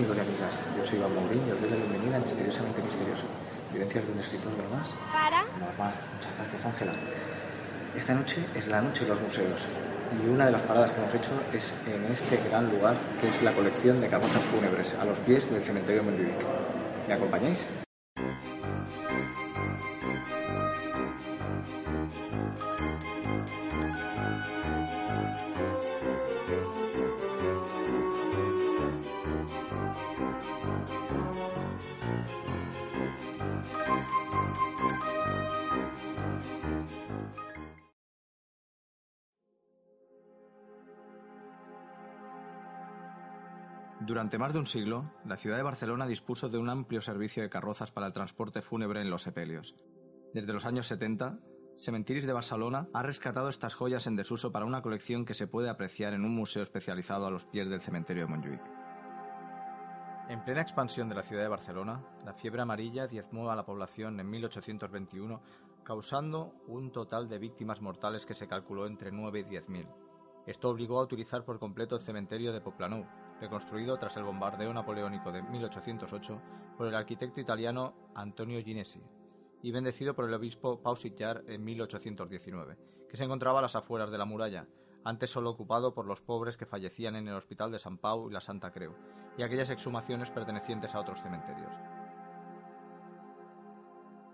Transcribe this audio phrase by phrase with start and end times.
[0.00, 3.24] amigos y amigas, yo soy Iván Mourín y os doy la bienvenida a Misteriosamente Misterioso.
[3.70, 4.94] ¿Vivencias de un escritor más?
[5.12, 5.44] Para.
[5.60, 6.92] Normal, muchas gracias Ángela.
[7.94, 9.66] Esta noche es la noche de los museos
[10.16, 13.42] y una de las paradas que hemos hecho es en este gran lugar que es
[13.42, 16.46] la colección de carrozas fúnebres a los pies del cementerio Montjuic.
[17.06, 17.66] ¿Me acompañáis?
[44.00, 47.50] Durante más de un siglo, la ciudad de Barcelona dispuso de un amplio servicio de
[47.50, 49.74] carrozas para el transporte fúnebre en los sepelios.
[50.32, 51.38] Desde los años 70,
[51.76, 55.68] Cementiris de Barcelona ha rescatado estas joyas en desuso para una colección que se puede
[55.68, 58.62] apreciar en un museo especializado a los pies del cementerio de Montjuic.
[60.30, 64.18] En plena expansión de la ciudad de Barcelona, la fiebre amarilla diezmó a la población
[64.18, 65.42] en 1821,
[65.84, 69.86] causando un total de víctimas mortales que se calculó entre 9 y 10.000.
[70.46, 73.06] Esto obligó a utilizar por completo el cementerio de Poplanú,
[73.40, 76.42] reconstruido tras el bombardeo napoleónico de 1808
[76.76, 79.02] por el arquitecto italiano Antonio Ginesi
[79.62, 82.78] y bendecido por el obispo Pau Sitjar en 1819,
[83.08, 84.66] que se encontraba a las afueras de la muralla,
[85.04, 88.32] antes solo ocupado por los pobres que fallecían en el Hospital de San Pau y
[88.32, 88.94] la Santa Creu,
[89.36, 91.74] y aquellas exhumaciones pertenecientes a otros cementerios.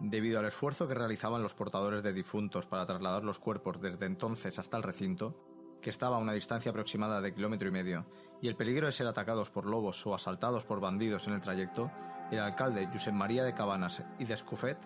[0.00, 4.58] Debido al esfuerzo que realizaban los portadores de difuntos para trasladar los cuerpos desde entonces
[4.58, 5.34] hasta el recinto,
[5.80, 8.06] que estaba a una distancia aproximada de kilómetro y medio,
[8.40, 11.90] y el peligro de ser atacados por lobos o asaltados por bandidos en el trayecto,
[12.30, 14.78] el alcalde Josep María de Cabanas y de Escuffet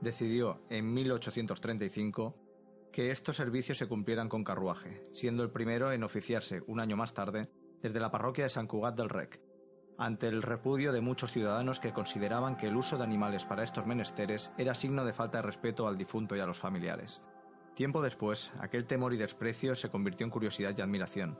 [0.00, 2.36] decidió en 1835
[2.92, 7.14] que estos servicios se cumplieran con carruaje, siendo el primero en oficiarse un año más
[7.14, 7.48] tarde
[7.82, 9.40] desde la parroquia de San Cugat del Rec,
[9.96, 13.86] ante el repudio de muchos ciudadanos que consideraban que el uso de animales para estos
[13.86, 17.22] menesteres era signo de falta de respeto al difunto y a los familiares.
[17.74, 21.38] Tiempo después, aquel temor y desprecio se convirtió en curiosidad y admiración,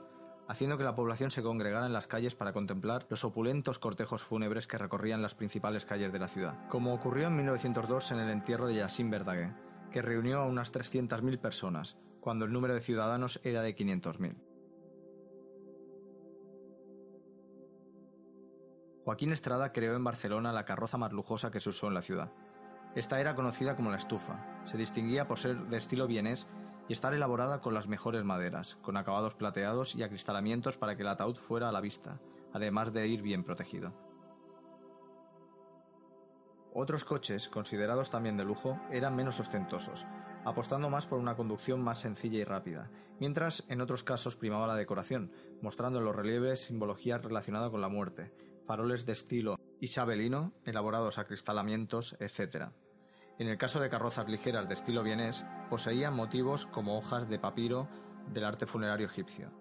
[0.51, 4.67] haciendo que la población se congregara en las calles para contemplar los opulentos cortejos fúnebres
[4.67, 8.67] que recorrían las principales calles de la ciudad, como ocurrió en 1902 en el entierro
[8.67, 9.53] de Yassin Verdaguer,
[9.93, 14.35] que reunió a unas 300.000 personas, cuando el número de ciudadanos era de 500.000.
[19.05, 22.29] Joaquín Estrada creó en Barcelona la carroza más lujosa que se usó en la ciudad.
[22.93, 24.61] Esta era conocida como la estufa.
[24.65, 26.49] Se distinguía por ser de estilo vienés
[26.91, 31.07] y estar elaborada con las mejores maderas, con acabados plateados y acristalamientos para que el
[31.07, 32.19] ataúd fuera a la vista,
[32.51, 33.93] además de ir bien protegido.
[36.73, 40.05] Otros coches, considerados también de lujo, eran menos ostentosos,
[40.43, 42.91] apostando más por una conducción más sencilla y rápida,
[43.21, 45.31] mientras en otros casos primaba la decoración,
[45.61, 48.33] mostrando en los relieves simbología relacionada con la muerte,
[48.67, 52.73] faroles de estilo isabelino, elaborados acristalamientos, etc.
[53.39, 57.87] En el caso de carrozas ligeras de estilo vienés, poseían motivos como hojas de papiro
[58.27, 59.51] del arte funerario egipcio.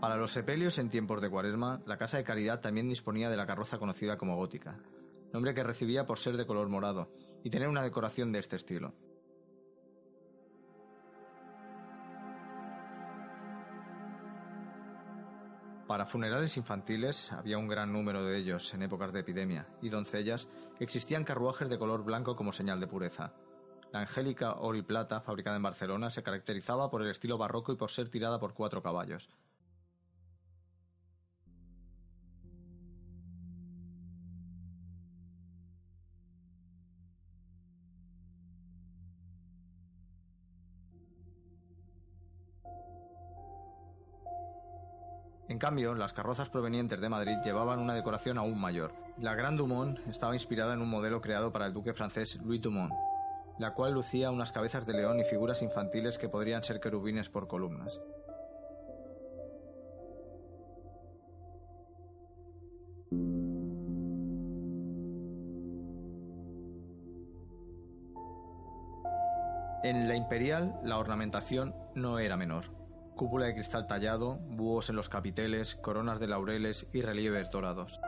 [0.00, 3.46] Para los sepelios en tiempos de cuaresma, la Casa de Caridad también disponía de la
[3.46, 4.78] carroza conocida como gótica,
[5.32, 7.08] nombre que recibía por ser de color morado
[7.44, 8.94] y tener una decoración de este estilo.
[15.86, 20.48] Para funerales infantiles había un gran número de ellos en épocas de epidemia, y doncellas
[20.80, 23.34] existían carruajes de color blanco como señal de pureza.
[23.92, 27.76] La Angélica Oro y Plata, fabricada en Barcelona, se caracterizaba por el estilo barroco y
[27.76, 29.28] por ser tirada por cuatro caballos.
[45.54, 48.92] En cambio, las carrozas provenientes de Madrid llevaban una decoración aún mayor.
[49.18, 52.92] La Grand Dumont estaba inspirada en un modelo creado para el duque francés Louis Dumont,
[53.60, 57.46] la cual lucía unas cabezas de león y figuras infantiles que podrían ser querubines por
[57.46, 58.02] columnas.
[69.84, 72.83] En la imperial la ornamentación no era menor.
[73.16, 78.00] Cúpula de cristal tallado, búhos en los capiteles, coronas de laureles y relieves dorados.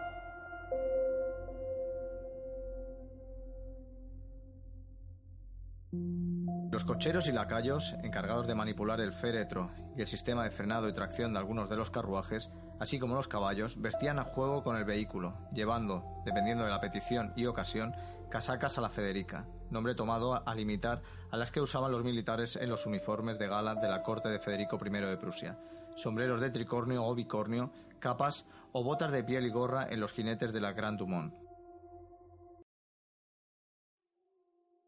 [6.72, 10.92] Los cocheros y lacayos, encargados de manipular el féretro y el sistema de frenado y
[10.92, 14.84] tracción de algunos de los carruajes, así como los caballos, vestían a juego con el
[14.84, 17.94] vehículo, llevando, dependiendo de la petición y ocasión,
[18.28, 22.68] casacas a la Federica, nombre tomado a, limitar a las que usaban los militares en
[22.68, 25.58] los uniformes de gala de la corte de Federico I de Prusia,
[25.96, 30.52] sombreros de tricornio o bicornio, capas o botas de piel y gorra en los jinetes
[30.52, 31.45] de la Grand Dumont.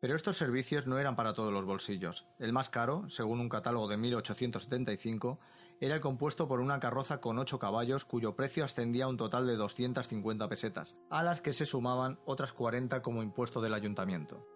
[0.00, 2.26] Pero estos servicios no eran para todos los bolsillos.
[2.38, 5.40] El más caro, según un catálogo de 1875,
[5.80, 9.46] era el compuesto por una carroza con ocho caballos cuyo precio ascendía a un total
[9.46, 14.46] de 250 pesetas, a las que se sumaban otras 40 como impuesto del ayuntamiento.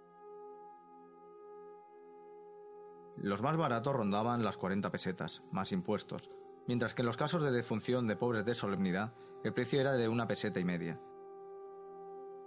[3.17, 6.31] Los más baratos rondaban las 40 pesetas, más impuestos,
[6.67, 9.12] mientras que en los casos de defunción de pobres de solemnidad,
[9.45, 11.00] el precio era de una peseta y media.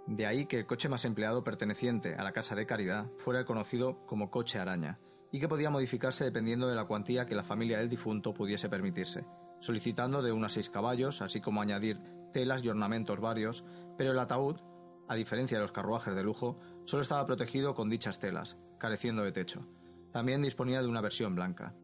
[0.06, 3.46] De ahí que el coche más empleado perteneciente a la Casa de Caridad fuera el
[3.46, 5.00] conocido como coche araña,
[5.32, 9.26] y que podía modificarse dependiendo de la cuantía que la familia del difunto pudiese permitirse,
[9.60, 12.00] solicitando de unos seis caballos, así como añadir
[12.32, 13.64] telas y ornamentos varios,
[13.98, 14.60] pero el ataúd,
[15.08, 19.32] a diferencia de los carruajes de lujo, solo estaba protegido con dichas telas, careciendo de
[19.32, 19.66] techo.
[20.12, 21.74] También disponía de una versión blanca.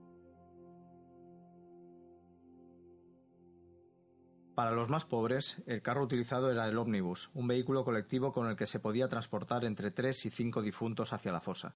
[4.54, 8.56] Para los más pobres, el carro utilizado era el ómnibus, un vehículo colectivo con el
[8.56, 11.74] que se podía transportar entre tres y cinco difuntos hacia la fosa.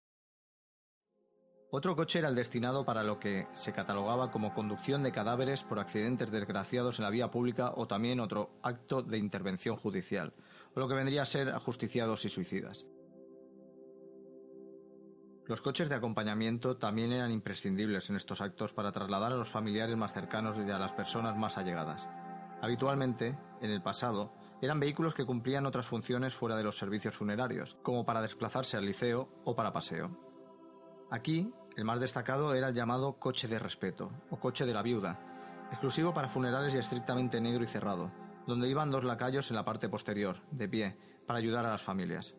[1.71, 5.79] Otro coche era el destinado para lo que se catalogaba como conducción de cadáveres por
[5.79, 10.35] accidentes desgraciados en la vía pública o también otro acto de intervención judicial,
[10.75, 12.87] o lo que vendría a ser ajusticiados y suicidas.
[15.47, 19.97] Los coches de acompañamiento también eran imprescindibles en estos actos para trasladar a los familiares
[19.97, 22.09] más cercanos y a las personas más allegadas.
[22.63, 24.33] Habitualmente, en el pasado,
[24.63, 28.87] eran vehículos que cumplían otras funciones fuera de los servicios funerarios, como para desplazarse al
[28.87, 30.11] liceo o para paseo.
[31.11, 35.21] Aquí, el más destacado era el llamado coche de respeto, o coche de la viuda,
[35.71, 38.11] exclusivo para funerales y estrictamente negro y cerrado,
[38.47, 42.35] donde iban dos lacayos en la parte posterior, de pie, para ayudar a las familias.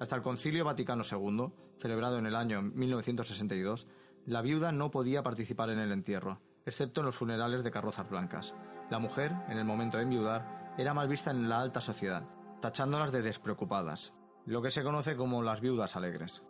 [0.00, 3.86] Hasta el Concilio Vaticano II, celebrado en el año 1962,
[4.26, 8.54] la viuda no podía participar en el entierro, excepto en los funerales de carrozas blancas.
[8.90, 12.24] La mujer, en el momento de enviudar, era mal vista en la alta sociedad,
[12.62, 14.14] tachándolas de despreocupadas,
[14.46, 16.42] lo que se conoce como las viudas alegres.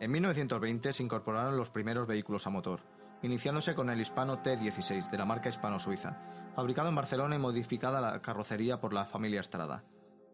[0.00, 2.80] En 1920 se incorporaron los primeros vehículos a motor,
[3.20, 6.16] iniciándose con el Hispano T16 de la marca hispano-suiza,
[6.54, 9.84] fabricado en Barcelona y modificada la carrocería por la familia Estrada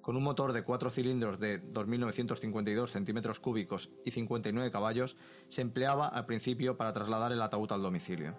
[0.06, 5.16] con un motor de cuatro cilindros de 2.952 centímetros cúbicos y 59 caballos,
[5.48, 8.38] se empleaba al principio para trasladar el ataúd al domicilio.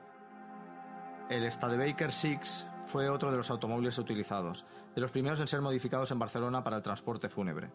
[1.29, 4.65] El Studebaker 6 fue otro de los automóviles utilizados,
[4.95, 7.69] de los primeros en ser modificados en Barcelona para el transporte fúnebre.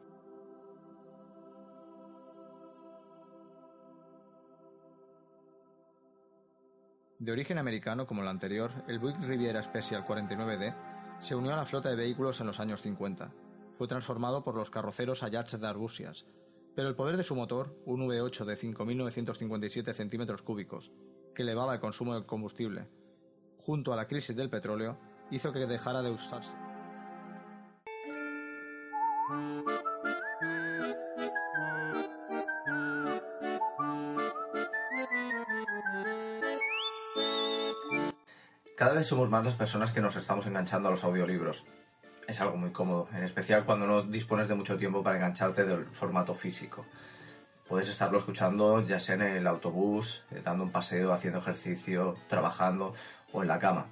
[7.19, 10.75] De origen americano como el anterior, el Buick Riviera Special 49D
[11.21, 14.71] se unió a la flota de vehículos en los años 50 fue transformado por los
[14.71, 16.27] carroceros Ayats de Arbusias,
[16.75, 20.93] pero el poder de su motor, un V8 de 5.957 centímetros cúbicos,
[21.35, 22.89] que elevaba el consumo de combustible,
[23.59, 24.99] junto a la crisis del petróleo,
[25.31, 26.55] hizo que dejara de usarse.
[38.77, 41.65] Cada vez somos más las personas que nos estamos enganchando a los audiolibros
[42.33, 45.85] es algo muy cómodo, en especial cuando no dispones de mucho tiempo para engancharte del
[45.87, 46.85] formato físico.
[47.69, 52.95] Puedes estarlo escuchando ya sea en el autobús, eh, dando un paseo, haciendo ejercicio, trabajando
[53.33, 53.87] o en la cama.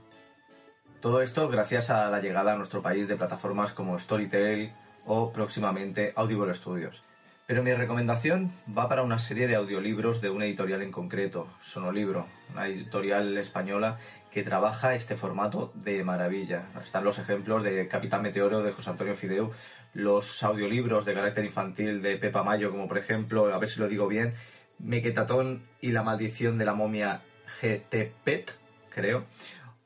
[1.01, 4.73] Todo esto gracias a la llegada a nuestro país de plataformas como Storytel
[5.07, 7.03] o próximamente Audible Studios.
[7.51, 12.29] Pero mi recomendación va para una serie de audiolibros de una editorial en concreto, Sonolibro,
[12.53, 13.99] una editorial española
[14.31, 16.71] que trabaja este formato de maravilla.
[16.81, 19.51] Están los ejemplos de Capitán Meteoro de José Antonio Fideu,
[19.95, 23.89] los audiolibros de carácter infantil de Pepa Mayo, como por ejemplo, a ver si lo
[23.89, 24.35] digo bien,
[24.79, 27.23] Mequetatón y la maldición de la momia
[27.61, 28.55] GT Pet,
[28.91, 29.25] creo,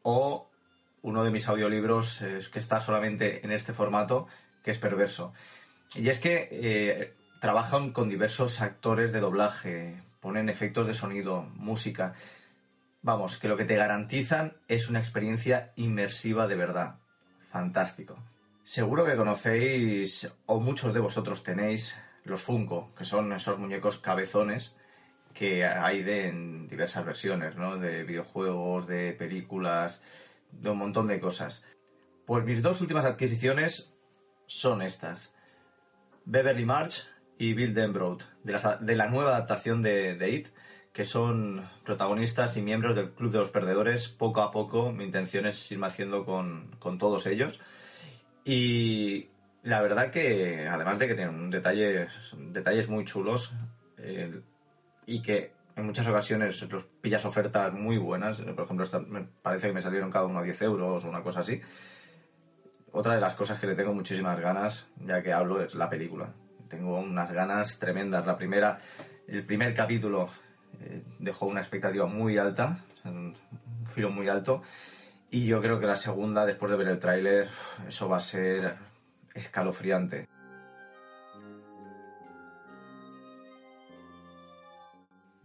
[0.03, 0.51] o
[1.01, 4.27] uno de mis audiolibros que está solamente en este formato,
[4.63, 5.33] que es perverso.
[5.95, 12.15] Y es que eh, trabajan con diversos actores de doblaje, ponen efectos de sonido, música.
[13.03, 17.01] Vamos, que lo que te garantizan es una experiencia inmersiva de verdad.
[17.51, 18.17] Fantástico.
[18.63, 24.79] Seguro que conocéis, o muchos de vosotros tenéis, los Funko, que son esos muñecos cabezones
[25.35, 27.77] que hay de en diversas versiones, ¿no?
[27.77, 30.03] De videojuegos, de películas,
[30.51, 31.63] de un montón de cosas.
[32.25, 33.93] Pues mis dos últimas adquisiciones
[34.47, 35.35] son estas.
[36.25, 37.07] Beverly March
[37.39, 40.49] y Bill Denbrough, de la, de la nueva adaptación de, de It,
[40.93, 44.09] que son protagonistas y miembros del Club de los Perdedores.
[44.09, 47.61] Poco a poco mi intención es irme haciendo con, con todos ellos.
[48.45, 49.29] Y
[49.65, 53.53] la verdad que, además de que tienen detalles, detalles muy chulos
[53.99, 54.41] eh,
[55.07, 59.73] y que en muchas ocasiones los pillas ofertas muy buenas, por ejemplo, me parece que
[59.73, 61.61] me salieron cada uno a 10 euros o una cosa así.
[62.93, 66.33] Otra de las cosas que le tengo muchísimas ganas, ya que hablo, es la película.
[66.69, 68.27] Tengo unas ganas tremendas.
[68.27, 68.79] La primera,
[69.27, 70.29] el primer capítulo
[70.81, 73.35] eh, dejó una expectativa muy alta, un
[73.87, 74.63] filo muy alto.
[75.31, 77.49] Y yo creo que la segunda, después de ver el tráiler,
[77.89, 78.77] eso va a ser
[79.35, 80.29] escalofriante.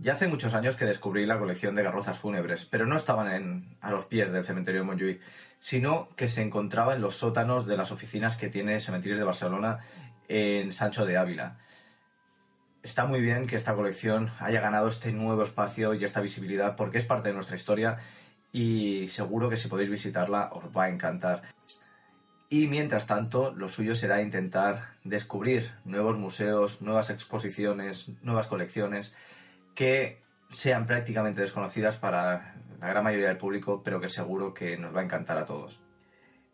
[0.02, 3.92] Ya hace muchos años que descubrí la colección de garrozas fúnebres, pero no estaban a
[3.92, 5.22] los pies del cementerio de Montjuic,
[5.60, 9.80] sino que se encontraba en los sótanos de las oficinas que tiene Cementerios de Barcelona
[10.30, 11.58] en Sancho de Ávila.
[12.82, 17.00] Está muy bien que esta colección haya ganado este nuevo espacio y esta visibilidad porque
[17.00, 17.98] es parte de nuestra historia
[18.54, 21.42] y seguro que si podéis visitarla os va a encantar.
[22.50, 29.14] Y mientras tanto, lo suyo será intentar descubrir nuevos museos, nuevas exposiciones, nuevas colecciones
[29.76, 34.96] que sean prácticamente desconocidas para la gran mayoría del público, pero que seguro que nos
[34.96, 35.80] va a encantar a todos.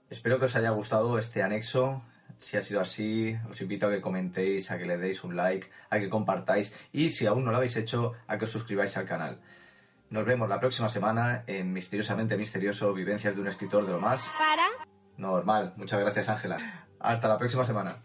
[0.09, 2.03] Espero que os haya gustado este anexo.
[2.39, 5.69] Si ha sido así, os invito a que comentéis, a que le deis un like,
[5.89, 9.05] a que compartáis y si aún no lo habéis hecho, a que os suscribáis al
[9.05, 9.39] canal.
[10.09, 14.29] Nos vemos la próxima semana en Misteriosamente Misterioso, Vivencias de un escritor de lo más...
[14.37, 14.67] Para.
[15.17, 15.73] Normal.
[15.77, 16.85] Muchas gracias, Ángela.
[16.99, 17.97] Hasta la próxima semana.